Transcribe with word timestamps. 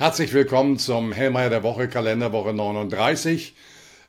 Herzlich 0.00 0.32
willkommen 0.32 0.78
zum 0.78 1.10
Hellmeier 1.10 1.50
der 1.50 1.64
Woche, 1.64 1.88
Kalenderwoche 1.88 2.54
39. 2.54 3.56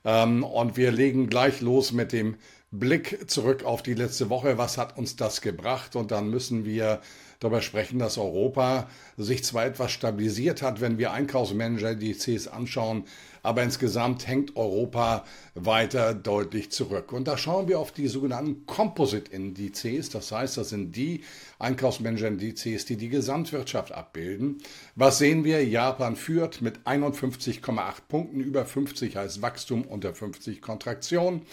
Ähm, 0.06 0.44
und 0.44 0.78
wir 0.78 0.92
legen 0.92 1.29
gleich 1.29 1.62
los 1.62 1.94
mit 1.94 2.12
dem 2.12 2.36
Blick 2.70 3.28
zurück 3.28 3.63
auf 3.63 3.81
die 3.81 3.96
letzte 3.96 4.29
Woche. 4.29 4.60
Was 4.60 4.78
hat 4.78 4.99
uns 4.99 5.15
das 5.15 5.42
gebracht? 5.42 5.96
Und 5.96 6.12
dann 6.12 6.29
müssen 6.29 6.63
wir 6.63 7.02
darüber 7.40 7.62
sprechen, 7.62 7.99
dass 7.99 8.17
Europa 8.17 8.90
sich 9.17 9.44
zwar 9.46 9.65
etwas 9.65 9.92
stabilisiert 9.92 10.62
hat, 10.62 10.81
wenn 10.81 10.97
wir 10.97 11.13
Einkaufsmanager-Indizes 11.13 12.49
anschauen, 12.49 13.05
aber 13.44 13.63
insgesamt 13.63 14.28
hängt 14.28 14.58
Europa 14.58 15.23
weiter 15.55 16.13
deutlich 16.13 16.72
zurück. 16.72 17.13
Und 17.13 17.30
da 17.30 17.38
schauen 17.38 17.70
wir 17.70 17.80
auf 17.80 17.94
die 17.94 18.08
sogenannten 18.08 18.66
Composite-Indizes, 18.66 20.09
das 20.09 20.34
heißt, 20.34 20.58
das 20.58 20.70
sind 20.70 20.98
die 20.98 21.23
Einkaufsmanager-Indizes, 21.59 22.86
die 22.86 22.98
die 22.98 23.09
Gesamtwirtschaft 23.09 23.94
abbilden. 23.94 24.58
Was 24.95 25.17
sehen 25.17 25.45
wir? 25.45 25.66
Japan 25.66 26.17
führt 26.17 26.62
mit 26.62 26.80
51,8 26.80 27.94
Punkten, 28.09 28.42
über 28.42 28.66
50 28.66 29.16
heißt 29.16 29.42
Wachstum, 29.42 29.84
unter 29.84 30.14
50 30.14 30.62
Kontraktion. 30.62 31.44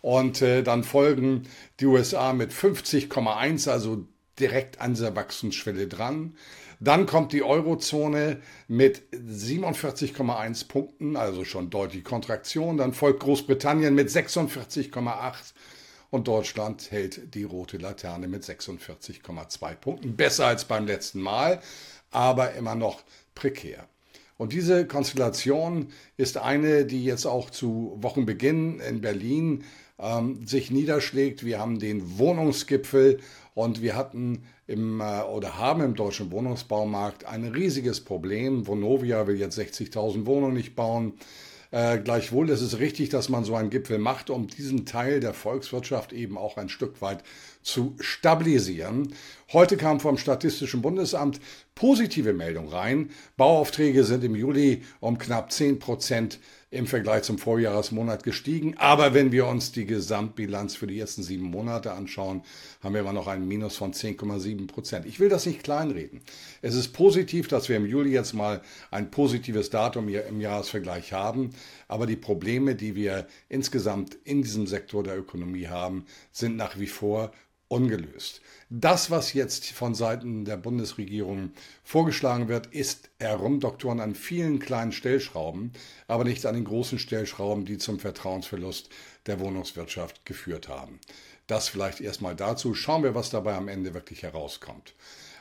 Und 0.00 0.42
äh, 0.42 0.62
dann 0.62 0.84
folgen 0.84 1.44
die 1.80 1.86
USA 1.86 2.34
mit 2.34 2.52
50,1, 2.52 3.70
also 3.70 4.04
direkt 4.38 4.80
an 4.80 4.94
dieser 4.94 5.14
Wachstumsschwelle 5.14 5.86
dran. 5.86 6.36
Dann 6.80 7.06
kommt 7.06 7.32
die 7.32 7.42
Eurozone 7.42 8.40
mit 8.68 9.02
47,1 9.12 10.68
Punkten, 10.68 11.16
also 11.16 11.44
schon 11.44 11.70
deutlich 11.70 12.04
Kontraktion. 12.04 12.76
Dann 12.76 12.92
folgt 12.92 13.20
Großbritannien 13.20 13.94
mit 13.94 14.08
46,8 14.08 15.54
und 16.10 16.28
Deutschland 16.28 16.90
hält 16.90 17.34
die 17.34 17.44
rote 17.44 17.76
Laterne 17.76 18.28
mit 18.28 18.44
46,2 18.44 19.74
Punkten. 19.76 20.16
Besser 20.16 20.46
als 20.46 20.64
beim 20.64 20.86
letzten 20.86 21.20
Mal, 21.20 21.60
aber 22.10 22.52
immer 22.54 22.74
noch 22.74 23.02
prekär. 23.34 23.88
Und 24.36 24.52
diese 24.52 24.86
Konstellation 24.86 25.88
ist 26.16 26.38
eine, 26.38 26.86
die 26.86 27.04
jetzt 27.04 27.26
auch 27.26 27.50
zu 27.50 27.96
Wochenbeginn 28.00 28.80
in 28.80 29.00
Berlin 29.00 29.64
ähm, 29.98 30.46
sich 30.46 30.70
niederschlägt. 30.70 31.44
Wir 31.44 31.58
haben 31.58 31.78
den 31.78 32.18
Wohnungsgipfel 32.18 33.20
und 33.54 33.82
wir 33.82 33.96
hatten 33.96 34.44
im 34.66 35.00
äh, 35.00 35.22
oder 35.22 35.58
haben 35.58 35.82
im 35.82 35.94
deutschen 35.94 36.30
Wohnungsbaumarkt 36.30 37.24
ein 37.24 37.44
riesiges 37.44 38.00
Problem. 38.00 38.66
Vonovia 38.66 39.26
will 39.26 39.38
jetzt 39.38 39.58
60.000 39.58 40.26
Wohnungen 40.26 40.54
nicht 40.54 40.74
bauen. 40.74 41.14
Äh, 41.70 41.98
gleichwohl 41.98 42.50
ist 42.50 42.60
es 42.60 42.78
richtig, 42.78 43.08
dass 43.08 43.28
man 43.28 43.44
so 43.44 43.56
einen 43.56 43.70
Gipfel 43.70 43.98
macht, 43.98 44.30
um 44.30 44.46
diesen 44.46 44.86
Teil 44.86 45.18
der 45.18 45.34
Volkswirtschaft 45.34 46.12
eben 46.12 46.38
auch 46.38 46.56
ein 46.56 46.68
Stück 46.68 47.02
weit 47.02 47.24
zu 47.64 47.96
stabilisieren. 47.98 49.14
Heute 49.52 49.76
kam 49.76 49.98
vom 49.98 50.18
Statistischen 50.18 50.82
Bundesamt 50.82 51.40
positive 51.74 52.32
Meldung 52.32 52.68
rein. 52.68 53.10
Bauaufträge 53.36 54.04
sind 54.04 54.22
im 54.22 54.36
Juli 54.36 54.82
um 55.00 55.18
knapp 55.18 55.50
10 55.50 55.78
Prozent 55.78 56.38
im 56.70 56.86
Vergleich 56.86 57.22
zum 57.22 57.38
Vorjahresmonat 57.38 58.22
gestiegen. 58.22 58.76
Aber 58.78 59.14
wenn 59.14 59.32
wir 59.32 59.46
uns 59.46 59.72
die 59.72 59.86
Gesamtbilanz 59.86 60.76
für 60.76 60.86
die 60.86 60.98
ersten 60.98 61.22
sieben 61.22 61.44
Monate 61.44 61.92
anschauen, 61.92 62.42
haben 62.82 62.94
wir 62.94 63.00
immer 63.00 63.12
noch 63.12 63.28
einen 63.28 63.46
Minus 63.46 63.76
von 63.76 63.92
10,7 63.92 64.66
Prozent. 64.66 65.06
Ich 65.06 65.20
will 65.20 65.28
das 65.28 65.46
nicht 65.46 65.62
kleinreden. 65.62 66.20
Es 66.62 66.74
ist 66.74 66.88
positiv, 66.88 67.48
dass 67.48 67.68
wir 67.68 67.76
im 67.76 67.86
Juli 67.86 68.10
jetzt 68.10 68.34
mal 68.34 68.60
ein 68.90 69.10
positives 69.10 69.70
Datum 69.70 70.08
im 70.08 70.40
Jahresvergleich 70.40 71.12
haben. 71.12 71.50
Aber 71.88 72.06
die 72.06 72.16
Probleme, 72.16 72.74
die 72.74 72.94
wir 72.94 73.26
insgesamt 73.48 74.16
in 74.24 74.42
diesem 74.42 74.66
Sektor 74.66 75.02
der 75.02 75.16
Ökonomie 75.16 75.68
haben, 75.68 76.06
sind 76.32 76.56
nach 76.56 76.78
wie 76.78 76.88
vor 76.88 77.32
ungelöst. 77.74 78.40
Das, 78.70 79.10
was 79.10 79.32
jetzt 79.32 79.66
von 79.72 79.94
Seiten 79.94 80.44
der 80.44 80.56
Bundesregierung 80.56 81.52
vorgeschlagen 81.82 82.48
wird, 82.48 82.68
ist 82.68 83.10
Herumdoktoren 83.18 84.00
an 84.00 84.14
vielen 84.14 84.58
kleinen 84.58 84.92
Stellschrauben, 84.92 85.72
aber 86.06 86.24
nicht 86.24 86.46
an 86.46 86.54
den 86.54 86.64
großen 86.64 86.98
Stellschrauben, 86.98 87.64
die 87.64 87.78
zum 87.78 87.98
Vertrauensverlust 87.98 88.88
der 89.26 89.40
Wohnungswirtschaft 89.40 90.24
geführt 90.24 90.68
haben. 90.68 91.00
Das 91.46 91.68
vielleicht 91.68 92.00
erstmal 92.00 92.36
dazu. 92.36 92.74
Schauen 92.74 93.02
wir, 93.02 93.14
was 93.14 93.30
dabei 93.30 93.54
am 93.54 93.68
Ende 93.68 93.92
wirklich 93.92 94.22
herauskommt. 94.22 94.94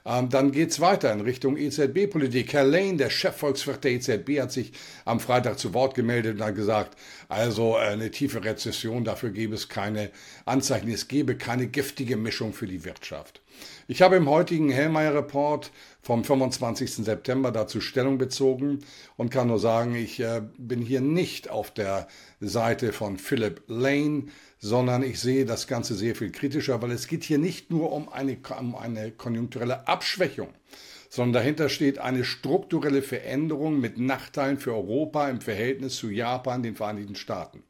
Ähm, 0.06 0.30
dann 0.30 0.52
geht 0.52 0.72
es 0.72 0.80
weiter 0.80 1.14
in 1.14 1.22
Richtung 1.22 1.56
EZB-Politik. 1.56 2.52
Herr 2.54 2.66
Lane, 2.66 2.98
der 2.98 3.10
Chefvolkswirt 3.10 3.84
der 3.84 3.92
EZB, 3.92 4.42
hat 4.42 4.52
sich 4.52 4.74
am 5.06 5.20
Freitag 5.20 5.60
zu 5.60 5.74
Wort 5.74 5.96
gemeldet 5.96 6.36
und 6.36 6.44
hat 6.44 6.56
gesagt, 6.56 6.98
also 7.30 7.76
äh, 7.76 7.92
eine 7.92 8.12
tiefe 8.12 8.44
Rezession, 8.44 9.06
dafür 9.06 9.30
gäbe 9.30 9.56
es 9.56 9.70
keine 9.70 10.12
Anzeichen, 10.46 10.90
es 10.92 11.08
gäbe 11.08 11.38
keine 11.38 11.68
giftige 11.68 12.18
Mischung 12.18 12.54
für 12.54 12.68
die 12.68 12.84
Wirtschaft. 12.84 13.43
Ich 13.88 14.02
habe 14.02 14.16
im 14.16 14.30
heutigen 14.30 14.70
Hellmeier-Report 14.70 15.72
vom 16.02 16.24
25. 16.24 16.96
September 17.06 17.52
dazu 17.52 17.82
Stellung 17.82 18.18
bezogen 18.18 18.80
und 19.18 19.30
kann 19.30 19.48
nur 19.48 19.60
sagen, 19.60 19.96
ich 19.96 20.20
äh, 20.20 20.42
bin 20.58 20.82
hier 20.82 21.02
nicht 21.02 21.50
auf 21.50 21.72
der 21.72 22.08
Seite 22.40 22.94
von 22.94 23.18
Philip 23.18 23.62
Lane, 23.68 24.26
sondern 24.60 25.04
ich 25.04 25.20
sehe 25.20 25.46
das 25.46 25.68
Ganze 25.68 25.96
sehr 25.96 26.16
viel 26.16 26.32
kritischer, 26.32 26.82
weil 26.82 26.92
es 26.92 27.08
geht 27.08 27.24
hier 27.24 27.38
nicht 27.38 27.72
nur 27.72 27.92
um 27.92 28.08
eine, 28.08 28.38
um 28.58 28.76
eine 28.76 29.12
konjunkturelle 29.12 29.88
Abschwächung, 29.88 30.50
sondern 31.10 31.34
dahinter 31.34 31.68
steht 31.68 32.00
eine 32.00 32.24
strukturelle 32.24 33.02
Veränderung 33.02 33.80
mit 33.80 33.98
Nachteilen 33.98 34.58
für 34.58 34.74
Europa 34.74 35.30
im 35.30 35.42
Verhältnis 35.42 35.98
zu 35.98 36.10
Japan, 36.10 36.64
den 36.64 36.76
Vereinigten 36.76 37.16
Staaten. 37.16 37.64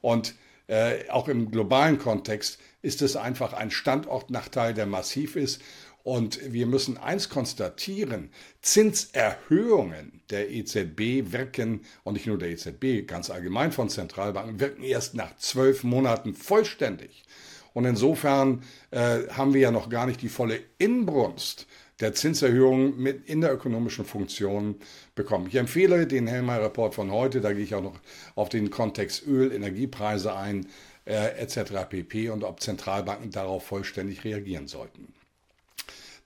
Und 0.00 0.34
äh, 0.68 1.08
auch 1.10 1.28
im 1.28 1.50
globalen 1.50 1.98
Kontext 1.98 2.58
ist 2.82 3.02
es 3.02 3.16
einfach 3.16 3.52
ein 3.52 3.70
Standortnachteil, 3.70 4.74
der 4.74 4.86
massiv 4.86 5.36
ist. 5.36 5.60
Und 6.02 6.52
wir 6.52 6.66
müssen 6.66 6.98
eins 6.98 7.28
konstatieren, 7.28 8.30
Zinserhöhungen 8.62 10.22
der 10.30 10.50
EZB 10.52 11.32
wirken, 11.32 11.80
und 12.04 12.14
nicht 12.14 12.28
nur 12.28 12.38
der 12.38 12.50
EZB, 12.50 13.08
ganz 13.08 13.28
allgemein 13.28 13.72
von 13.72 13.88
Zentralbanken, 13.88 14.60
wirken 14.60 14.84
erst 14.84 15.14
nach 15.14 15.36
zwölf 15.36 15.82
Monaten 15.82 16.32
vollständig. 16.32 17.24
Und 17.72 17.86
insofern 17.86 18.62
äh, 18.92 19.26
haben 19.30 19.52
wir 19.52 19.60
ja 19.60 19.70
noch 19.72 19.90
gar 19.90 20.06
nicht 20.06 20.22
die 20.22 20.28
volle 20.28 20.60
Inbrunst 20.78 21.66
der 22.00 22.14
Zinserhöhung 22.14 22.98
mit 22.98 23.28
in 23.28 23.40
der 23.40 23.52
ökonomischen 23.52 24.04
Funktion 24.04 24.76
bekommen. 25.14 25.46
Ich 25.48 25.54
empfehle 25.54 26.06
den 26.06 26.26
Helmer 26.26 26.60
Report 26.60 26.94
von 26.94 27.10
heute, 27.10 27.40
da 27.40 27.52
gehe 27.52 27.64
ich 27.64 27.74
auch 27.74 27.82
noch 27.82 27.98
auf 28.34 28.48
den 28.48 28.70
Kontext 28.70 29.26
Öl, 29.26 29.52
Energiepreise 29.52 30.34
ein, 30.34 30.66
äh, 31.06 31.38
etc. 31.38 31.88
pp. 31.88 32.30
und 32.30 32.44
ob 32.44 32.60
Zentralbanken 32.60 33.30
darauf 33.30 33.64
vollständig 33.64 34.24
reagieren 34.24 34.68
sollten. 34.68 35.14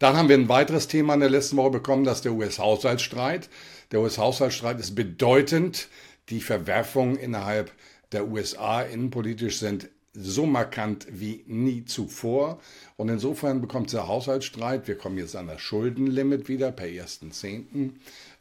Dann 0.01 0.17
haben 0.17 0.29
wir 0.29 0.37
ein 0.37 0.49
weiteres 0.49 0.89
Thema 0.89 1.15
in 1.15 1.21
der 1.21 1.29
letzten 1.29 1.59
Woche 1.59 1.71
bekommen, 1.71 2.05
das 2.05 2.23
der 2.23 2.33
US-Haushaltsstreit. 2.33 3.51
Der 3.93 4.01
US-Haushaltsstreit 4.01 4.81
ist 4.81 4.95
bedeutend. 4.95 5.89
Die 6.31 6.41
Verwerfungen 6.41 7.17
innerhalb 7.17 7.71
der 8.13 8.27
USA 8.27 8.81
innenpolitisch 8.81 9.59
sind 9.59 9.91
so 10.13 10.45
markant 10.45 11.07
wie 11.11 11.45
nie 11.47 11.85
zuvor. 11.85 12.61
Und 12.97 13.09
insofern 13.09 13.61
bekommt 13.61 13.93
der 13.93 14.09
Haushaltsstreit, 14.09 14.89
wir 14.89 14.99
kommen 14.99 15.19
jetzt 15.19 15.37
an 15.37 15.47
das 15.47 15.61
Schuldenlimit 15.61 16.49
wieder 16.49 16.73
per 16.73 16.87
1.10., 16.87 17.91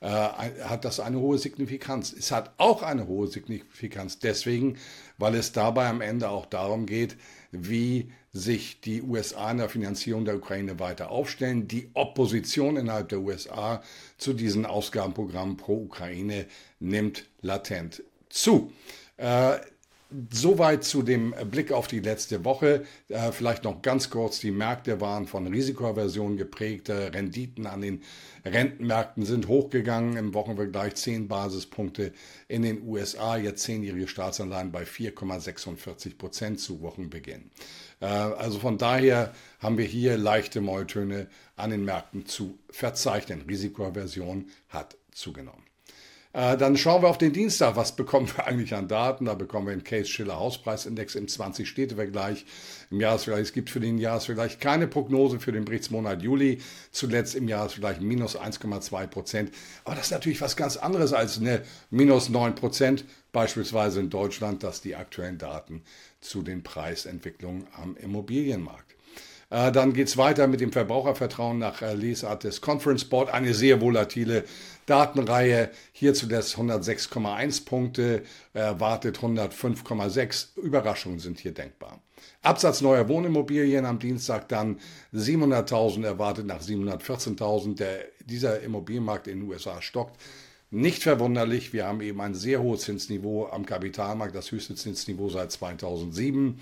äh, 0.01 0.07
hat 0.07 0.85
das 0.85 0.99
eine 0.99 1.19
hohe 1.19 1.37
Signifikanz. 1.37 2.13
Es 2.13 2.31
hat 2.31 2.53
auch 2.57 2.81
eine 2.81 3.07
hohe 3.07 3.27
Signifikanz 3.27 4.19
deswegen, 4.19 4.77
weil 5.17 5.35
es 5.35 5.51
dabei 5.51 5.87
am 5.87 6.01
Ende 6.01 6.29
auch 6.29 6.45
darum 6.45 6.85
geht, 6.85 7.17
wie 7.51 8.11
sich 8.31 8.79
die 8.81 9.01
USA 9.01 9.51
in 9.51 9.57
der 9.57 9.69
Finanzierung 9.69 10.23
der 10.23 10.37
Ukraine 10.37 10.79
weiter 10.79 11.09
aufstellen. 11.09 11.67
Die 11.67 11.89
Opposition 11.93 12.77
innerhalb 12.77 13.09
der 13.09 13.19
USA 13.19 13.83
zu 14.17 14.33
diesen 14.33 14.65
Ausgabenprogrammen 14.65 15.57
pro 15.57 15.83
Ukraine 15.83 16.45
nimmt 16.79 17.25
latent 17.41 18.03
zu. 18.29 18.71
Äh, 19.17 19.57
Soweit 20.31 20.83
zu 20.83 21.03
dem 21.03 21.35
Blick 21.51 21.71
auf 21.71 21.87
die 21.87 21.99
letzte 21.99 22.43
Woche. 22.43 22.83
Äh, 23.09 23.31
vielleicht 23.31 23.63
noch 23.63 23.83
ganz 23.83 24.09
kurz, 24.09 24.39
die 24.39 24.49
Märkte 24.49 24.99
waren 25.01 25.27
von 25.27 25.45
Risikoaversion 25.45 26.35
geprägt. 26.35 26.89
Renditen 26.89 27.67
an 27.67 27.81
den 27.81 28.01
Rentenmärkten 28.43 29.23
sind 29.23 29.47
hochgegangen. 29.47 30.17
Im 30.17 30.33
Wochenvergleich 30.33 30.95
10 30.95 31.27
Basispunkte 31.27 32.11
in 32.47 32.63
den 32.63 32.87
USA, 32.87 33.37
jetzt 33.37 33.61
zehnjährige 33.63 34.07
Staatsanleihen 34.07 34.71
bei 34.71 34.83
4,46 34.83 36.17
Prozent 36.17 36.59
zu 36.59 36.81
Wochenbeginn. 36.81 37.51
Äh, 37.99 38.05
also 38.05 38.57
von 38.57 38.79
daher 38.79 39.33
haben 39.59 39.77
wir 39.77 39.85
hier 39.85 40.17
leichte 40.17 40.59
Molltöne 40.59 41.27
an 41.55 41.69
den 41.69 41.85
Märkten 41.85 42.25
zu 42.25 42.57
verzeichnen. 42.71 43.43
Risikoaversion 43.47 44.47
hat 44.69 44.97
zugenommen. 45.11 45.68
Äh, 46.31 46.57
dann 46.57 46.77
schauen 46.77 47.01
wir 47.01 47.09
auf 47.09 47.17
den 47.17 47.33
Dienstag. 47.33 47.75
Was 47.75 47.95
bekommen 47.95 48.29
wir 48.35 48.45
eigentlich 48.45 48.75
an 48.75 48.87
Daten? 48.87 49.25
Da 49.25 49.33
bekommen 49.33 49.67
wir 49.67 49.75
den 49.75 49.83
Case 49.83 50.07
Schiller 50.07 50.37
Hauspreisindex 50.37 51.15
im 51.15 51.25
20-Städte-Vergleich. 51.25 52.45
Im 52.91 53.01
Jahresvergleich, 53.01 53.43
es 53.43 53.53
gibt 53.53 53.71
für 53.71 53.79
den 53.79 53.97
Jahresvergleich 53.97 54.59
keine 54.59 54.87
Prognose 54.87 55.39
für 55.39 55.51
den 55.51 55.65
Berichtsmonat 55.65 56.21
Juli. 56.21 56.61
Zuletzt 56.91 57.33
im 57.33 57.47
Jahresvergleich 57.47 57.99
minus 57.99 58.37
1,2 58.37 59.07
Prozent. 59.07 59.51
Aber 59.85 59.95
das 59.95 60.05
ist 60.05 60.11
natürlich 60.11 60.41
was 60.41 60.55
ganz 60.55 60.77
anderes 60.77 61.13
als 61.13 61.39
eine 61.39 61.63
minus 61.89 62.29
9 62.29 62.53
Prozent, 62.53 63.05
beispielsweise 63.31 63.99
in 63.99 64.11
Deutschland. 64.11 64.61
Das 64.61 64.81
die 64.81 64.95
aktuellen 64.95 65.39
Daten 65.39 65.81
zu 66.21 66.43
den 66.43 66.61
Preisentwicklungen 66.61 67.65
am 67.75 67.97
Immobilienmarkt. 67.97 68.98
Äh, 69.49 69.71
dann 69.71 69.93
geht 69.93 70.07
es 70.07 70.17
weiter 70.17 70.47
mit 70.47 70.61
dem 70.61 70.71
Verbrauchervertrauen 70.71 71.57
nach 71.57 71.81
äh, 71.81 71.93
Lesart 71.95 72.43
des 72.43 72.61
Conference 72.61 73.05
Board. 73.05 73.33
Eine 73.33 73.53
sehr 73.53 73.81
volatile 73.81 74.43
Datenreihe. 74.85 75.71
Hier 75.91 76.13
zuletzt 76.13 76.55
106,1 76.55 77.65
Punkte, 77.65 78.23
erwartet 78.53 79.19
105,6. 79.19 80.57
Überraschungen 80.57 81.19
sind 81.19 81.39
hier 81.39 81.53
denkbar. 81.53 81.99
Absatz 82.41 82.81
neuer 82.81 83.07
Wohnimmobilien 83.07 83.85
am 83.85 83.99
Dienstag 83.99 84.49
dann 84.49 84.79
700.000, 85.13 86.05
erwartet 86.05 86.45
nach 86.45 86.61
714.000. 86.61 87.83
Dieser 88.25 88.61
Immobilienmarkt 88.61 89.27
in 89.27 89.39
den 89.39 89.49
USA 89.49 89.81
stockt. 89.81 90.19
Nicht 90.71 91.01
verwunderlich, 91.01 91.73
wir 91.73 91.87
haben 91.87 92.01
eben 92.01 92.21
ein 92.21 92.35
sehr 92.35 92.61
hohes 92.61 92.81
Zinsniveau 92.81 93.47
am 93.47 93.65
Kapitalmarkt, 93.65 94.35
das 94.35 94.51
höchste 94.51 94.75
Zinsniveau 94.75 95.29
seit 95.29 95.51
2007. 95.51 96.59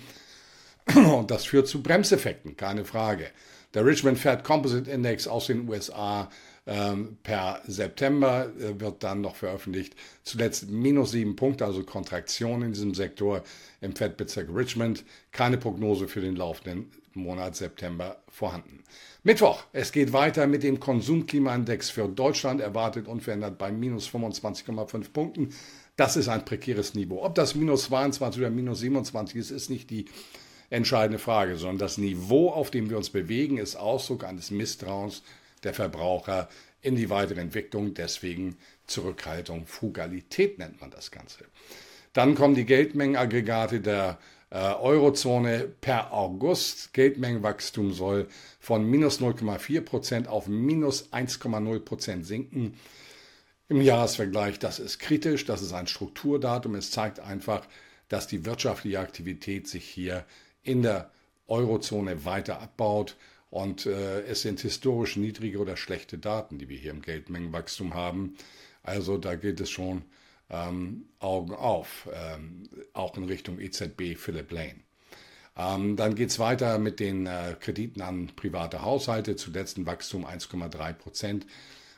Und 0.94 1.30
das 1.30 1.44
führt 1.44 1.68
zu 1.68 1.82
Bremseffekten, 1.82 2.56
keine 2.56 2.84
Frage. 2.84 3.30
Der 3.74 3.84
Richmond 3.84 4.18
Fed 4.18 4.44
Composite 4.44 4.90
Index 4.90 5.28
aus 5.28 5.48
den 5.48 5.68
USA 5.68 6.30
ähm, 6.66 7.18
per 7.22 7.60
September 7.66 8.50
äh, 8.58 8.80
wird 8.80 9.02
dann 9.02 9.20
noch 9.20 9.36
veröffentlicht. 9.36 9.94
Zuletzt 10.22 10.70
minus 10.70 11.10
sieben 11.10 11.36
Punkte, 11.36 11.66
also 11.66 11.82
Kontraktion 11.82 12.62
in 12.62 12.72
diesem 12.72 12.94
Sektor 12.94 13.42
im 13.80 13.94
Fed-Bezirk 13.94 14.48
Richmond. 14.54 15.04
Keine 15.32 15.58
Prognose 15.58 16.08
für 16.08 16.20
den 16.20 16.36
laufenden 16.36 16.90
Monat 17.14 17.56
September 17.56 18.22
vorhanden. 18.28 18.84
Mittwoch, 19.22 19.64
es 19.72 19.92
geht 19.92 20.12
weiter 20.12 20.46
mit 20.46 20.62
dem 20.62 20.80
Konsumklimaindex 20.80 21.90
für 21.90 22.08
Deutschland, 22.08 22.60
erwartet 22.60 23.08
unverändert 23.08 23.58
bei 23.58 23.72
minus 23.72 24.08
25,5 24.08 25.12
Punkten. 25.12 25.50
Das 25.96 26.16
ist 26.16 26.28
ein 26.28 26.44
prekäres 26.44 26.94
Niveau. 26.94 27.22
Ob 27.24 27.34
das 27.34 27.54
minus 27.54 27.84
22 27.84 28.40
oder 28.40 28.50
minus 28.50 28.80
27 28.80 29.36
ist, 29.36 29.50
ist 29.50 29.68
nicht 29.68 29.90
die 29.90 30.06
entscheidende 30.70 31.18
Frage, 31.18 31.56
sondern 31.56 31.78
das 31.78 31.98
Niveau, 31.98 32.50
auf 32.50 32.70
dem 32.70 32.90
wir 32.90 32.96
uns 32.96 33.10
bewegen, 33.10 33.58
ist 33.58 33.76
Ausdruck 33.76 34.24
eines 34.24 34.50
Misstrauens 34.50 35.22
der 35.64 35.74
Verbraucher 35.74 36.48
in 36.82 36.96
die 36.96 37.10
weitere 37.10 37.40
Entwicklung. 37.40 37.94
Deswegen 37.94 38.56
Zurückhaltung, 38.86 39.66
Frugalität 39.66 40.58
nennt 40.58 40.80
man 40.80 40.90
das 40.90 41.10
Ganze. 41.10 41.44
Dann 42.12 42.34
kommen 42.34 42.54
die 42.54 42.64
Geldmengenaggregate 42.64 43.80
der 43.80 44.18
äh, 44.50 44.56
Eurozone 44.56 45.68
per 45.80 46.12
August. 46.12 46.92
Geldmengenwachstum 46.94 47.92
soll 47.92 48.28
von 48.60 48.88
minus 48.88 49.20
0,4 49.20 49.80
Prozent 49.82 50.28
auf 50.28 50.48
minus 50.48 51.12
1,0 51.12 51.80
Prozent 51.80 52.26
sinken. 52.26 52.74
Im 53.68 53.82
Jahresvergleich, 53.82 54.58
das 54.58 54.78
ist 54.78 54.98
kritisch, 54.98 55.44
das 55.44 55.60
ist 55.60 55.74
ein 55.74 55.86
Strukturdatum. 55.86 56.74
Es 56.74 56.90
zeigt 56.90 57.20
einfach, 57.20 57.66
dass 58.08 58.26
die 58.26 58.46
wirtschaftliche 58.46 59.00
Aktivität 59.00 59.68
sich 59.68 59.84
hier 59.84 60.24
in 60.68 60.82
der 60.82 61.10
Eurozone 61.48 62.24
weiter 62.24 62.60
abbaut. 62.60 63.16
Und 63.50 63.86
äh, 63.86 64.20
es 64.22 64.42
sind 64.42 64.60
historisch 64.60 65.16
niedrige 65.16 65.58
oder 65.58 65.76
schlechte 65.76 66.18
Daten, 66.18 66.58
die 66.58 66.68
wir 66.68 66.76
hier 66.76 66.90
im 66.90 67.00
Geldmengenwachstum 67.00 67.94
haben. 67.94 68.36
Also 68.82 69.16
da 69.16 69.34
gilt 69.34 69.60
es 69.60 69.70
schon 69.70 70.02
ähm, 70.50 71.06
Augen 71.18 71.54
auf, 71.54 72.08
ähm, 72.12 72.68
auch 72.92 73.16
in 73.16 73.24
Richtung 73.24 73.58
EZB 73.58 74.16
Philip 74.16 74.50
Lane. 74.52 74.80
Ähm, 75.56 75.96
dann 75.96 76.14
geht 76.14 76.28
es 76.28 76.38
weiter 76.38 76.78
mit 76.78 77.00
den 77.00 77.26
äh, 77.26 77.56
Krediten 77.58 78.02
an 78.02 78.30
private 78.36 78.82
Haushalte, 78.82 79.36
zuletzt 79.36 79.78
ein 79.78 79.86
Wachstum 79.86 80.26
1,3 80.26 80.92
Prozent, 80.92 81.46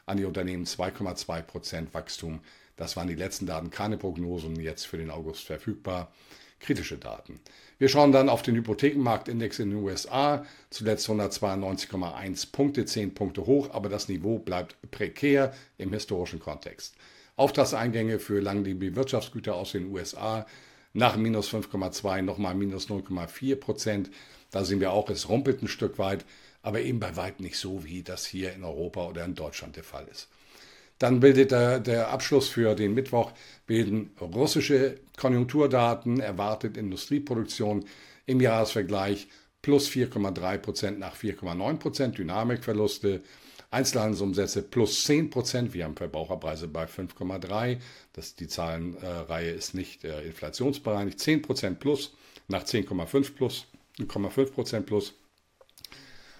an 0.07 0.17
die 0.17 0.25
Unternehmen 0.25 0.65
2,2 0.65 1.43
Prozent 1.43 1.95
Wachstum. 1.95 2.41
Das 2.77 2.97
waren 2.97 3.09
die 3.09 3.17
letzten 3.17 3.47
Daten, 3.47 3.71
keine 3.71 3.99
Prognosen 3.99 4.59
jetzt 4.61 4.87
für 4.87 4.99
den 4.99 5.11
August 5.11 5.45
verfügbar 5.45 6.13
kritische 6.61 6.99
Daten. 6.99 7.41
Wir 7.79 7.89
schauen 7.89 8.13
dann 8.13 8.29
auf 8.29 8.43
den 8.43 8.55
Hypothekenmarktindex 8.57 9.59
in 9.59 9.71
den 9.71 9.83
USA, 9.83 10.45
zuletzt 10.69 11.09
192,1 11.09 12.53
Punkte, 12.53 12.85
10 12.85 13.15
Punkte 13.15 13.47
hoch, 13.47 13.71
aber 13.73 13.89
das 13.89 14.09
Niveau 14.09 14.39
bleibt 14.39 14.77
prekär 14.91 15.55
im 15.79 15.93
historischen 15.93 16.41
Kontext. 16.41 16.95
Auftragseingänge 17.37 18.19
für 18.19 18.41
langlebige 18.41 18.97
Wirtschaftsgüter 18.97 19.55
aus 19.55 19.73
den 19.73 19.91
USA 19.91 20.47
nach 20.93 21.17
minus 21.17 21.53
5,2 21.53 22.23
nochmal 22.23 22.55
minus 22.55 22.89
0,4 22.89 23.57
Prozent. 23.57 24.11
Da 24.51 24.65
sehen 24.65 24.81
wir 24.81 24.93
auch, 24.93 25.09
es 25.09 25.29
rumpelt 25.29 25.63
ein 25.63 25.69
Stück 25.69 25.99
weit, 25.99 26.27
aber 26.63 26.83
eben 26.83 27.01
bei 27.01 27.17
weitem 27.17 27.45
nicht 27.45 27.57
so, 27.57 27.85
wie 27.85 28.03
das 28.03 28.27
hier 28.27 28.53
in 28.53 28.65
Europa 28.65 29.07
oder 29.07 29.25
in 29.25 29.35
Deutschland 29.35 29.77
der 29.77 29.85
Fall 29.85 30.07
ist. 30.11 30.29
Dann 31.01 31.21
bildet 31.21 31.51
der, 31.51 31.81
der 31.81 32.11
Abschluss 32.11 32.51
für 32.51 32.75
den 32.75 32.93
Mittwoch 32.93 33.33
bilden 33.67 34.11
russische 34.21 35.01
Konjunkturdaten, 35.17 36.21
erwartet 36.21 36.77
Industrieproduktion 36.77 37.87
im 38.27 38.41
Jahresvergleich 38.41 39.27
plus 39.63 39.89
4,3 39.89 40.59
Prozent 40.59 40.99
nach 40.99 41.17
4,9 41.17 41.77
Prozent, 41.79 42.19
Dynamikverluste, 42.19 43.23
Einzelhandelsumsätze 43.71 44.63
plus 44.63 45.05
10 45.05 45.31
Prozent, 45.31 45.73
wir 45.73 45.85
haben 45.85 45.97
Verbraucherpreise 45.97 46.69
bei 46.69 46.85
5,3, 46.85 47.79
das, 48.13 48.35
die 48.35 48.49
Zahlenreihe 48.49 49.53
ist 49.53 49.75
nicht 49.75 50.05
äh, 50.05 50.21
inflationsbereinigt, 50.27 51.19
10 51.19 51.41
Prozent 51.41 51.81
plus 51.81 52.13
nach 52.49 52.65
10,5 52.65 53.35
plus, 53.35 53.67
0,5 53.99 54.53
Prozent 54.53 54.87
plus, 54.87 55.15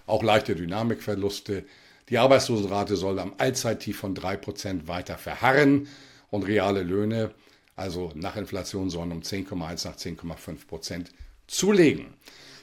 auch 0.07 0.23
leichte 0.23 0.55
Dynamikverluste, 0.55 1.65
die 2.11 2.19
Arbeitslosenrate 2.19 2.97
soll 2.97 3.19
am 3.21 3.35
Allzeittief 3.39 3.99
von 3.99 4.15
3% 4.15 4.89
weiter 4.89 5.17
verharren 5.17 5.87
und 6.31 6.43
reale 6.43 6.83
Löhne, 6.83 7.31
also 7.77 8.11
nach 8.15 8.37
Inflation, 8.37 8.91
sollen 8.91 9.13
um 9.13 9.21
10,1 9.21 9.87
nach 9.87 9.97
10,5% 9.97 11.07
zulegen. 11.47 12.15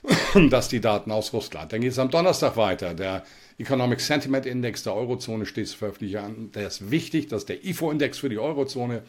Das 0.49 0.69
die 0.69 0.79
Daten 0.79 1.11
aus 1.11 1.33
Russland. 1.33 1.73
Dann 1.73 1.81
geht 1.81 1.91
es 1.91 1.99
am 1.99 2.11
Donnerstag 2.11 2.55
weiter. 2.55 2.94
Der 2.94 3.23
Economic 3.57 3.99
Sentiment 3.99 4.45
Index 4.45 4.83
der 4.83 4.94
Eurozone 4.94 5.45
steht 5.45 5.67
zu 5.67 5.77
veröffentlichen. 5.77 6.51
Der 6.51 6.67
ist 6.67 6.91
wichtig, 6.91 7.27
das 7.27 7.41
ist 7.41 7.49
der 7.49 7.65
IFO-Index 7.65 8.19
für 8.19 8.29
die 8.29 8.38
Eurozone. 8.38 9.01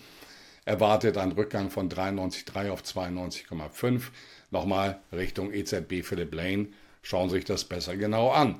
Erwartet 0.64 1.19
einen 1.19 1.32
Rückgang 1.32 1.70
von 1.70 1.90
93,3 1.90 2.70
auf 2.70 2.82
92,5. 2.82 4.02
Nochmal 4.50 4.99
Richtung 5.12 5.52
EZB 5.52 6.02
Philip 6.02 6.35
Lane. 6.35 6.69
Schauen 7.02 7.29
Sie 7.29 7.37
sich 7.37 7.44
das 7.44 7.64
besser 7.64 7.96
genau 7.96 8.31
an. 8.31 8.56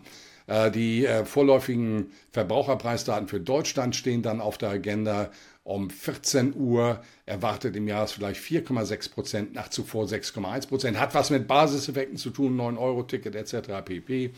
Äh, 0.49 0.71
die 0.71 1.07
äh, 1.07 1.25
vorläufigen 1.25 2.11
Verbraucherpreisdaten 2.33 3.29
für 3.29 3.39
Deutschland 3.39 3.95
stehen 3.95 4.23
dann 4.23 4.41
auf 4.41 4.59
der 4.59 4.71
Agenda 4.71 5.31
um 5.63 5.91
14 5.91 6.55
Uhr. 6.57 7.01
Erwartet 7.27 7.77
im 7.77 7.87
Jahresvergleich 7.87 8.39
4,6 8.39 9.13
Prozent, 9.13 9.55
nach 9.55 9.69
zuvor 9.69 10.07
6,1 10.07 10.69
Prozent. 10.69 10.99
Hat 10.99 11.15
was 11.15 11.29
mit 11.29 11.47
Basiseffekten 11.47 12.17
zu 12.17 12.31
tun, 12.31 12.59
9-Euro-Ticket 12.59 13.37
etc. 13.37 13.85
pp. 13.85 14.31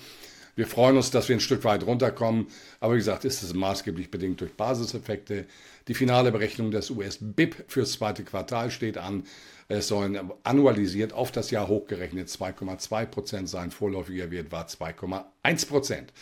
Wir 0.56 0.66
freuen 0.66 0.96
uns, 0.96 1.10
dass 1.10 1.28
wir 1.28 1.36
ein 1.36 1.40
Stück 1.40 1.64
weit 1.64 1.86
runterkommen. 1.86 2.46
Aber 2.80 2.94
wie 2.94 2.98
gesagt, 2.98 3.24
ist 3.24 3.42
es 3.42 3.54
maßgeblich 3.54 4.10
bedingt 4.10 4.40
durch 4.40 4.52
Basiseffekte. 4.54 5.46
Die 5.88 5.94
finale 5.94 6.32
Berechnung 6.32 6.70
des 6.70 6.90
US-BIP 6.90 7.64
fürs 7.68 7.92
zweite 7.92 8.24
Quartal 8.24 8.70
steht 8.70 8.98
an. 8.98 9.24
Es 9.68 9.88
sollen 9.88 10.30
annualisiert 10.42 11.12
auf 11.12 11.30
das 11.30 11.50
Jahr 11.50 11.68
hochgerechnet 11.68 12.28
2,2 12.28 13.06
Prozent 13.06 13.48
sein. 13.48 13.70
Vorläufiger 13.70 14.30
Wert 14.30 14.50
war 14.50 14.66
2,1 14.66 15.68
Prozent. 15.68 16.12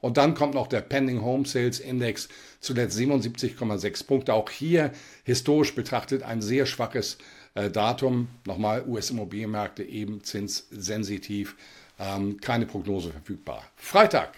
Und 0.00 0.16
dann 0.16 0.34
kommt 0.34 0.54
noch 0.54 0.68
der 0.68 0.80
Pending 0.80 1.22
Home 1.22 1.46
Sales 1.46 1.80
Index, 1.80 2.28
zuletzt 2.60 2.96
77,6 2.96 4.06
Punkte. 4.06 4.34
Auch 4.34 4.50
hier 4.50 4.92
historisch 5.24 5.74
betrachtet 5.74 6.22
ein 6.22 6.40
sehr 6.40 6.66
schwaches 6.66 7.18
äh, 7.54 7.70
Datum. 7.70 8.28
Nochmal 8.46 8.84
US-Immobilienmärkte 8.86 9.82
eben 9.82 10.22
zinssensitiv. 10.22 11.56
Ähm, 11.98 12.40
keine 12.40 12.66
Prognose 12.66 13.10
verfügbar. 13.10 13.62
Freitag. 13.76 14.34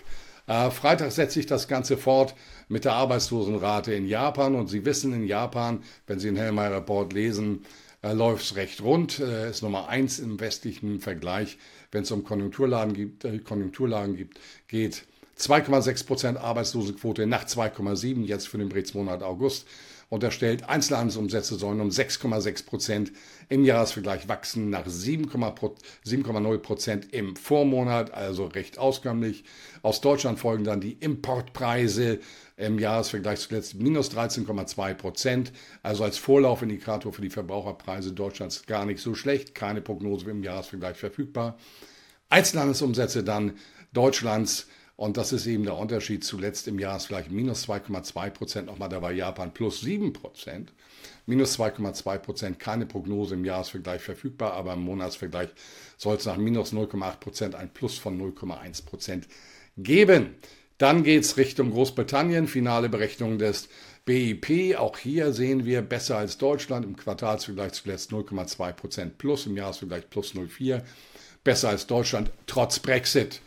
Äh, 0.47 0.71
Freitag 0.71 1.13
setzt 1.13 1.35
sich 1.35 1.47
das 1.47 1.69
Ganze 1.69 1.97
fort 1.97 2.35
mit 2.69 2.85
der 2.85 2.95
Arbeitslosenrate 2.95 3.93
in 3.93 4.07
Japan. 4.07 4.55
Und 4.55 4.69
Sie 4.69 4.85
wissen, 4.85 5.13
in 5.13 5.25
Japan, 5.27 5.83
wenn 6.07 6.19
Sie 6.19 6.29
den 6.29 6.37
Hellmeyer 6.37 6.77
Report 6.77 7.13
lesen, 7.13 7.65
äh, 8.03 8.13
läuft 8.13 8.45
es 8.45 8.57
recht 8.57 8.83
rund. 8.83 9.19
Äh, 9.21 9.51
ist 9.51 9.63
Nummer 9.63 9.89
eins 9.89 10.19
im 10.19 10.41
westlichen 10.41 11.01
Vergleich, 11.01 11.59
wenn 11.93 12.03
es 12.03 12.11
um 12.11 12.25
Konjunkturlagen, 12.25 12.95
gibt, 12.95 13.25
äh, 13.25 13.39
Konjunkturlagen 13.39 14.17
gibt, 14.17 14.41
geht. 14.69 15.05
2,6 15.39 16.05
Prozent 16.05 16.39
Arbeitslosenquote 16.39 17.27
nach 17.27 17.45
2,7 17.45 18.25
jetzt 18.25 18.49
für 18.49 18.59
den 18.59 18.69
Berichtsmonat 18.69 19.23
August 19.23 19.67
unterstellt, 20.11 20.69
Einzelhandelsumsätze 20.69 21.55
sollen 21.55 21.81
um 21.81 21.89
6,6 21.89 22.67
Prozent 22.67 23.13
im 23.49 23.65
Jahresvergleich 23.65 24.29
wachsen, 24.29 24.69
nach 24.69 24.87
7,0 24.87 26.59
Prozent 26.59 27.15
im 27.15 27.37
Vormonat, 27.37 28.13
also 28.13 28.47
recht 28.47 28.79
auskömmlich. 28.79 29.45
Aus 29.83 30.01
Deutschland 30.01 30.39
folgen 30.39 30.65
dann 30.65 30.81
die 30.81 30.93
Importpreise 30.93 32.19
im 32.57 32.79
Jahresvergleich 32.79 33.41
zuletzt 33.41 33.77
minus 33.77 34.11
13,2 34.11 34.95
Prozent, 34.95 35.53
also 35.83 36.05
als 36.05 36.19
Vorlaufindikator 36.19 37.13
für 37.13 37.23
die 37.23 37.31
Verbraucherpreise 37.31 38.13
Deutschlands 38.13 38.67
gar 38.67 38.85
nicht 38.85 39.01
so 39.01 39.15
schlecht, 39.15 39.55
keine 39.55 39.81
Prognose 39.81 40.29
im 40.29 40.43
Jahresvergleich 40.43 40.97
verfügbar. 40.97 41.57
Einzelhandelsumsätze 42.29 43.23
dann 43.23 43.55
Deutschlands 43.93 44.67
Und 45.01 45.17
das 45.17 45.33
ist 45.33 45.47
eben 45.47 45.65
der 45.65 45.79
Unterschied. 45.79 46.25
Zuletzt 46.25 46.69
im 46.69 46.79
Jahresvergleich 46.79 47.31
minus 47.31 47.67
2,2 47.67 48.29
Prozent. 48.29 48.67
Nochmal, 48.67 48.91
da 48.91 49.01
war 49.01 49.13
Japan 49.13 49.55
plus 49.55 49.81
7 49.81 50.13
Prozent. 50.13 50.75
Minus 51.25 51.59
2,2 51.59 52.19
Prozent, 52.19 52.59
keine 52.59 52.85
Prognose 52.85 53.33
im 53.33 53.47
Jahresvergleich 53.47 54.03
verfügbar, 54.03 54.53
aber 54.53 54.75
im 54.75 54.83
Monatsvergleich 54.83 55.49
soll 55.97 56.17
es 56.17 56.27
nach 56.27 56.37
minus 56.37 56.75
0,8 56.75 57.17
Prozent 57.17 57.55
ein 57.55 57.71
Plus 57.73 57.97
von 57.97 58.21
0,1 58.21 58.85
Prozent 58.85 59.27
geben. 59.79 60.35
Dann 60.77 61.03
geht 61.03 61.25
es 61.25 61.39
Richtung 61.39 61.71
Großbritannien, 61.71 62.47
finale 62.47 62.91
Berechnung 62.91 63.39
des 63.39 63.71
BIP. 64.05 64.77
Auch 64.77 64.99
hier 64.99 65.33
sehen 65.33 65.65
wir 65.65 65.81
besser 65.81 66.19
als 66.19 66.37
Deutschland 66.37 66.85
im 66.85 66.97
Quartalsvergleich 66.97 67.73
zuletzt 67.73 68.13
0,2 68.13 68.73
Prozent 68.73 69.17
plus, 69.17 69.47
im 69.47 69.57
Jahresvergleich 69.57 70.11
plus 70.11 70.35
0,4. 70.35 70.83
Besser 71.43 71.71
als 71.71 71.87
Deutschland 71.87 72.31
trotz 72.47 72.81
Brexit. 72.81 73.41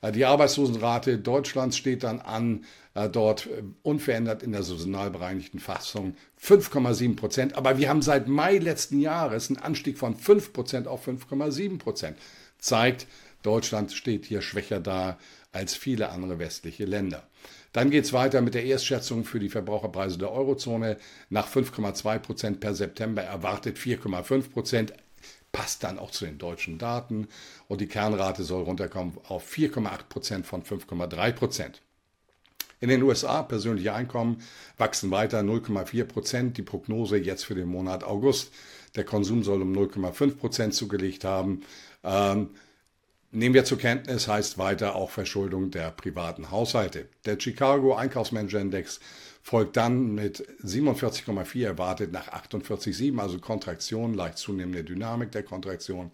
Äh, 0.00 0.12
die 0.12 0.24
Arbeitslosenrate 0.24 1.18
Deutschlands 1.18 1.76
steht 1.76 2.02
dann 2.02 2.20
an, 2.20 2.64
äh, 2.94 3.08
dort 3.08 3.46
äh, 3.46 3.62
unverändert 3.82 4.42
in 4.42 4.52
der 4.52 4.62
saisonal 4.62 5.10
bereinigten 5.10 5.58
Fassung 5.58 6.14
5,7 6.42 7.16
Prozent. 7.16 7.56
Aber 7.56 7.78
wir 7.78 7.88
haben 7.88 8.02
seit 8.02 8.28
Mai 8.28 8.58
letzten 8.58 9.00
Jahres 9.00 9.48
einen 9.48 9.58
Anstieg 9.58 9.98
von 9.98 10.16
5 10.16 10.52
Prozent 10.52 10.88
auf 10.88 11.06
5,7 11.06 11.78
Prozent. 11.78 12.18
Zeigt, 12.58 13.06
Deutschland 13.42 13.92
steht 13.92 14.24
hier 14.24 14.42
schwächer 14.42 14.80
da 14.80 15.18
als 15.52 15.74
viele 15.74 16.10
andere 16.10 16.38
westliche 16.38 16.84
Länder. 16.84 17.22
Dann 17.72 17.90
geht 17.90 18.04
es 18.04 18.12
weiter 18.12 18.40
mit 18.40 18.54
der 18.54 18.64
Erstschätzung 18.64 19.24
für 19.24 19.38
die 19.38 19.48
Verbraucherpreise 19.48 20.18
der 20.18 20.32
Eurozone. 20.32 20.96
Nach 21.30 21.48
5,2 21.48 22.18
Prozent 22.18 22.60
per 22.60 22.74
September 22.74 23.22
erwartet 23.22 23.78
4,5 23.78 24.50
Prozent 24.50 24.92
passt 25.58 25.82
dann 25.82 25.98
auch 25.98 26.12
zu 26.12 26.24
den 26.24 26.38
deutschen 26.38 26.78
Daten. 26.78 27.26
Und 27.66 27.80
die 27.80 27.88
Kernrate 27.88 28.44
soll 28.44 28.62
runterkommen 28.62 29.18
auf 29.26 29.52
4,8 29.52 30.04
Prozent 30.08 30.46
von 30.46 30.62
5,3 30.62 31.32
Prozent. 31.32 31.82
In 32.78 32.88
den 32.88 33.02
USA 33.02 33.42
persönliche 33.42 33.92
Einkommen 33.92 34.40
wachsen 34.76 35.10
weiter 35.10 35.40
0,4 35.40 36.04
Prozent. 36.04 36.58
Die 36.58 36.62
Prognose 36.62 37.16
jetzt 37.16 37.44
für 37.44 37.56
den 37.56 37.66
Monat 37.66 38.04
August. 38.04 38.52
Der 38.94 39.02
Konsum 39.02 39.42
soll 39.42 39.60
um 39.60 39.72
0,5 39.72 40.36
Prozent 40.36 40.74
zugelegt 40.74 41.24
haben. 41.24 41.62
Ähm, 42.04 42.50
nehmen 43.32 43.56
wir 43.56 43.64
zur 43.64 43.78
Kenntnis, 43.78 44.28
heißt 44.28 44.58
weiter 44.58 44.94
auch 44.94 45.10
Verschuldung 45.10 45.72
der 45.72 45.90
privaten 45.90 46.52
Haushalte. 46.52 47.08
Der 47.24 47.40
Chicago 47.40 47.96
Einkaufsmanager 47.96 48.60
Index 48.60 49.00
folgt 49.48 49.78
dann 49.78 50.14
mit 50.14 50.46
47,4 50.62 51.64
erwartet 51.64 52.12
nach 52.12 52.28
48,7, 52.28 53.18
also 53.18 53.38
Kontraktion, 53.38 54.12
leicht 54.12 54.36
zunehmende 54.36 54.84
Dynamik 54.84 55.32
der 55.32 55.42
Kontraktion 55.42 56.10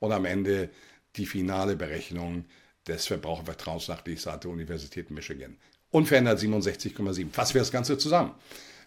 und 0.00 0.10
am 0.10 0.24
Ende 0.24 0.68
die 1.14 1.26
finale 1.26 1.76
Berechnung 1.76 2.44
des 2.88 3.06
Verbrauchervertrauens 3.06 3.86
nach 3.86 4.00
dieser 4.00 4.44
Universität 4.46 5.12
Michigan. 5.12 5.58
Unverändert 5.92 6.40
67,7. 6.40 7.30
Fassen 7.30 7.54
wir 7.54 7.60
das 7.60 7.70
Ganze 7.70 7.98
zusammen. 7.98 8.34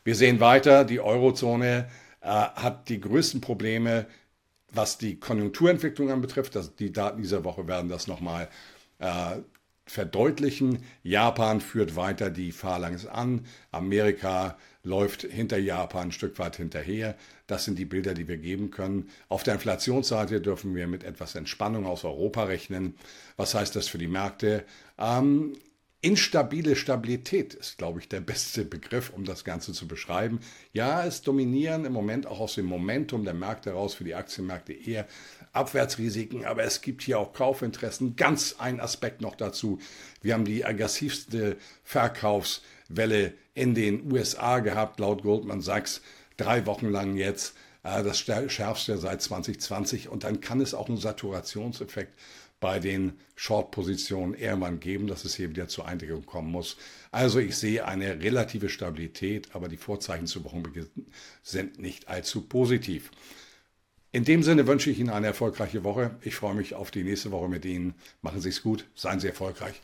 Wir 0.03 0.15
sehen 0.15 0.41
weiter, 0.41 0.83
die 0.83 0.99
Eurozone 0.99 1.89
äh, 2.19 2.27
hat 2.27 2.89
die 2.89 2.99
größten 2.99 3.39
Probleme, 3.39 4.07
was 4.73 4.97
die 4.97 5.21
Konjunkturentwicklung 5.21 6.11
anbetrifft. 6.11 6.53
Das, 6.57 6.75
die 6.75 6.91
Daten 6.91 7.21
dieser 7.21 7.45
Woche 7.45 7.65
werden 7.69 7.87
das 7.87 8.07
nochmal 8.07 8.49
äh, 8.99 9.37
verdeutlichen. 9.85 10.79
Japan 11.03 11.61
führt 11.61 11.95
weiter 11.95 12.29
die 12.29 12.51
Phalanx 12.51 13.05
an. 13.05 13.45
Amerika 13.71 14.57
läuft 14.83 15.21
hinter 15.23 15.57
Japan 15.57 16.07
ein 16.07 16.11
Stück 16.11 16.37
weit 16.39 16.57
hinterher. 16.57 17.15
Das 17.47 17.65
sind 17.65 17.77
die 17.77 17.85
Bilder, 17.85 18.13
die 18.13 18.27
wir 18.27 18.37
geben 18.37 18.71
können. 18.71 19.09
Auf 19.29 19.43
der 19.43 19.55
Inflationsseite 19.55 20.41
dürfen 20.41 20.75
wir 20.75 20.87
mit 20.87 21.03
etwas 21.03 21.35
Entspannung 21.35 21.85
aus 21.85 22.03
Europa 22.03 22.43
rechnen. 22.43 22.95
Was 23.37 23.53
heißt 23.53 23.75
das 23.75 23.87
für 23.87 23.97
die 23.97 24.07
Märkte? 24.07 24.63
Ähm, 24.97 25.53
Instabile 26.05 26.75
Stabilität 26.75 27.55
ist, 27.55 27.79
glaube 27.79 27.99
ich, 27.99 28.07
der 28.07 28.21
beste 28.21 28.63
Begriff, 28.63 29.09
um 29.09 29.25
das 29.25 29.43
Ganze 29.43 29.73
zu 29.73 29.87
beschreiben. 29.87 30.39
Ja, 30.71 31.03
es 31.03 31.23
dominieren 31.23 31.83
im 31.83 31.93
Moment 31.93 32.27
auch 32.27 32.39
aus 32.41 32.53
dem 32.53 32.67
Momentum 32.67 33.25
der 33.25 33.33
Märkte 33.33 33.71
heraus 33.71 33.95
für 33.95 34.03
die 34.03 34.13
Aktienmärkte 34.13 34.71
eher 34.71 35.07
Abwärtsrisiken, 35.51 36.45
aber 36.45 36.61
es 36.61 36.81
gibt 36.81 37.01
hier 37.01 37.17
auch 37.17 37.33
Kaufinteressen. 37.33 38.15
Ganz 38.17 38.57
ein 38.59 38.79
Aspekt 38.79 39.21
noch 39.21 39.35
dazu. 39.35 39.79
Wir 40.21 40.35
haben 40.35 40.45
die 40.45 40.63
aggressivste 40.63 41.57
Verkaufswelle 41.83 43.33
in 43.55 43.73
den 43.73 44.11
USA 44.11 44.59
gehabt, 44.59 44.99
laut 44.99 45.23
Goldman 45.23 45.61
Sachs, 45.61 46.01
drei 46.37 46.67
Wochen 46.67 46.89
lang 46.89 47.17
jetzt. 47.17 47.55
Äh, 47.81 48.03
das 48.03 48.19
schärfste 48.19 48.99
seit 48.99 49.23
2020 49.23 50.09
und 50.09 50.23
dann 50.23 50.39
kann 50.39 50.61
es 50.61 50.75
auch 50.75 50.87
einen 50.87 50.97
Saturationseffekt 50.97 52.13
bei 52.59 52.79
den 52.79 53.13
Short-Positionen 53.35 54.33
irgendwann 54.33 54.79
geben, 54.79 55.07
dass 55.07 55.25
es 55.25 55.35
hier 55.35 55.49
wieder 55.49 55.67
zur 55.67 55.87
Eindeckung 55.87 56.25
kommen 56.25 56.51
muss. 56.51 56.77
Also 57.11 57.39
ich 57.39 57.55
sehe 57.55 57.85
eine 57.85 58.21
relative 58.21 58.69
Stabilität, 58.69 59.49
aber 59.53 59.67
die 59.67 59.77
Vorzeichen 59.77 60.27
zu 60.27 60.43
Wochenbeginn 60.43 60.89
sind 61.43 61.79
nicht 61.79 62.07
allzu 62.07 62.41
positiv. 62.41 63.11
In 64.11 64.23
dem 64.23 64.43
Sinne 64.43 64.65
wünsche 64.65 64.89
ich 64.89 64.99
Ihnen 64.99 65.09
eine 65.09 65.27
erfolgreiche 65.27 65.83
Woche. 65.83 66.17
Ich 66.21 66.35
freue 66.35 66.55
mich 66.55 66.73
auf 66.73 66.89
die 66.89 67.03
nächste 67.03 67.31
Woche 67.31 67.49
mit 67.49 67.65
Ihnen. 67.65 67.95
Machen 68.21 68.39
Sie 68.39 68.49
es 68.49 68.63
gut, 68.63 68.85
seien 68.95 69.19
Sie 69.19 69.27
erfolgreich. 69.27 69.81